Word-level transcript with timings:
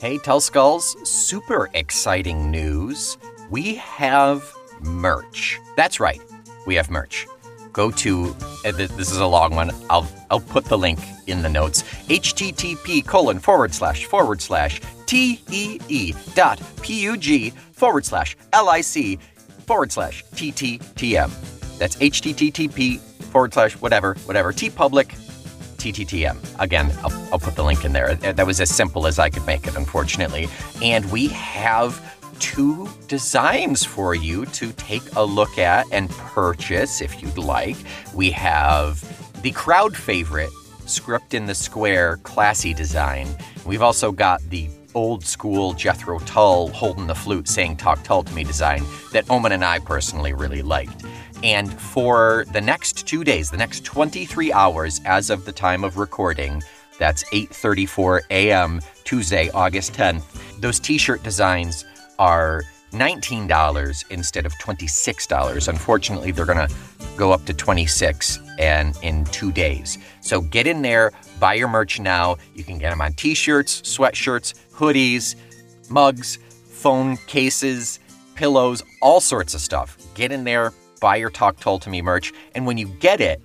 Hey, 0.00 0.16
Tell 0.18 0.40
Skulls, 0.40 0.96
super 1.02 1.68
exciting 1.74 2.52
news. 2.52 3.18
We 3.50 3.74
have 3.74 4.48
merch. 4.80 5.58
That's 5.76 5.98
right, 5.98 6.20
we 6.68 6.76
have 6.76 6.88
merch. 6.88 7.26
Go 7.72 7.90
to, 7.90 8.32
uh, 8.64 8.70
th- 8.70 8.90
this 8.90 9.10
is 9.10 9.18
a 9.18 9.26
long 9.26 9.56
one, 9.56 9.72
I'll, 9.90 10.06
I'll 10.30 10.38
put 10.38 10.66
the 10.66 10.78
link 10.78 11.00
in 11.26 11.42
the 11.42 11.48
notes. 11.48 11.82
http 11.82 13.04
colon 13.08 13.40
forward 13.40 13.74
slash 13.74 14.04
forward 14.04 14.40
slash 14.40 14.80
tee 15.06 15.40
dot 16.36 16.60
pub 16.76 17.52
forward 17.72 18.04
slash 18.04 18.36
lic 18.52 19.20
forward 19.66 19.90
slash 19.90 20.24
tttm. 20.26 21.78
That's 21.78 21.96
http 21.96 23.00
forward 23.00 23.52
slash 23.52 23.72
whatever, 23.74 24.14
whatever, 24.26 24.52
t 24.52 24.70
public 24.70 25.12
TTTM. 25.78 26.36
Again, 26.58 26.92
I'll, 27.02 27.28
I'll, 27.32 27.38
put 27.38 27.54
the 27.56 27.64
link 27.64 27.84
in 27.84 27.92
there. 27.92 28.14
That 28.14 28.46
was 28.46 28.60
as 28.60 28.68
simple 28.68 29.06
as 29.06 29.18
I 29.18 29.30
could 29.30 29.46
make 29.46 29.66
it, 29.66 29.76
unfortunately. 29.76 30.48
And 30.82 31.10
we 31.10 31.28
have 31.28 32.04
two 32.38 32.88
designs 33.08 33.84
for 33.84 34.14
you 34.14 34.46
to 34.46 34.72
take 34.72 35.02
a 35.16 35.22
look 35.22 35.58
at 35.58 35.86
and 35.92 36.10
purchase 36.10 37.00
if 37.00 37.22
you'd 37.22 37.38
like. 37.38 37.76
We 38.14 38.30
have 38.32 39.02
the 39.42 39.52
crowd 39.52 39.96
favorite 39.96 40.50
script 40.86 41.34
in 41.34 41.46
the 41.46 41.54
square 41.54 42.18
classy 42.18 42.74
design. 42.74 43.28
We've 43.66 43.82
also 43.82 44.12
got 44.12 44.40
the 44.50 44.68
old 44.94 45.24
school 45.24 45.74
Jethro 45.74 46.18
Tull 46.20 46.68
holding 46.68 47.06
the 47.06 47.14
flute 47.14 47.46
saying 47.46 47.76
talk 47.76 48.02
Tull 48.02 48.22
to 48.24 48.34
me 48.34 48.42
design 48.42 48.82
that 49.12 49.28
Omen 49.30 49.52
and 49.52 49.64
I 49.64 49.78
personally 49.78 50.32
really 50.32 50.62
liked. 50.62 51.04
And 51.42 51.72
for 51.72 52.44
the 52.52 52.60
next 52.60 53.06
2 53.06 53.22
days, 53.24 53.50
the 53.50 53.56
next 53.56 53.84
23 53.84 54.52
hours 54.52 55.00
as 55.04 55.30
of 55.30 55.44
the 55.44 55.52
time 55.52 55.84
of 55.84 55.96
recording, 55.96 56.62
that's 56.98 57.22
8:34 57.32 58.22
a.m. 58.30 58.80
Tuesday, 59.04 59.48
August 59.50 59.92
10th. 59.92 60.60
Those 60.60 60.80
t-shirt 60.80 61.22
designs 61.22 61.84
are 62.18 62.64
$19 62.92 64.04
instead 64.10 64.46
of 64.46 64.52
$26. 64.54 65.68
Unfortunately, 65.68 66.32
they're 66.32 66.44
going 66.44 66.66
to 66.66 66.74
go 67.16 67.30
up 67.32 67.44
to 67.44 67.52
26 67.54 68.40
and 68.58 68.98
in 69.02 69.24
2 69.26 69.52
days. 69.52 69.98
So 70.20 70.40
get 70.40 70.66
in 70.66 70.82
there, 70.82 71.12
buy 71.38 71.54
your 71.54 71.68
merch 71.68 72.00
now. 72.00 72.36
You 72.54 72.64
can 72.64 72.78
get 72.78 72.90
them 72.90 73.00
on 73.00 73.12
t-shirts, 73.12 73.82
sweatshirts, 73.82 74.54
hoodies, 74.72 75.36
mugs, 75.88 76.38
phone 76.64 77.16
cases, 77.28 78.00
pillows, 78.34 78.82
all 79.00 79.20
sorts 79.20 79.54
of 79.54 79.60
stuff. 79.60 79.96
Get 80.14 80.32
in 80.32 80.44
there, 80.44 80.72
buy 81.00 81.16
your 81.16 81.30
Talk 81.30 81.58
Tull 81.60 81.78
to 81.80 81.90
Me 81.90 82.02
merch, 82.02 82.32
and 82.54 82.66
when 82.66 82.78
you 82.78 82.86
get 82.86 83.20
it, 83.20 83.42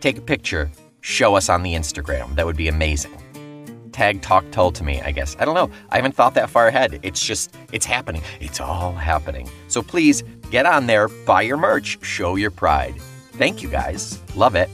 take 0.00 0.18
a 0.18 0.22
picture, 0.22 0.70
show 1.00 1.34
us 1.34 1.48
on 1.48 1.62
the 1.62 1.74
Instagram. 1.74 2.34
That 2.34 2.46
would 2.46 2.56
be 2.56 2.68
amazing. 2.68 3.16
Tag 3.92 4.20
Talk 4.20 4.44
Tull 4.50 4.72
to 4.72 4.84
me, 4.84 5.00
I 5.00 5.10
guess. 5.10 5.36
I 5.38 5.44
don't 5.44 5.54
know. 5.54 5.70
I 5.88 5.96
haven't 5.96 6.14
thought 6.14 6.34
that 6.34 6.50
far 6.50 6.68
ahead. 6.68 7.00
It's 7.02 7.24
just, 7.24 7.54
it's 7.72 7.86
happening. 7.86 8.22
It's 8.40 8.60
all 8.60 8.92
happening. 8.92 9.48
So 9.68 9.82
please 9.82 10.22
get 10.50 10.66
on 10.66 10.86
there, 10.86 11.08
buy 11.08 11.42
your 11.42 11.56
merch, 11.56 11.98
show 12.04 12.36
your 12.36 12.50
pride. 12.50 13.00
Thank 13.32 13.62
you 13.62 13.68
guys. 13.68 14.20
Love 14.34 14.54
it. 14.54 14.68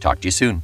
Talk 0.00 0.20
to 0.20 0.26
you 0.26 0.32
soon. 0.32 0.62